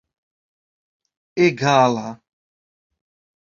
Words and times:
egala 1.45 2.07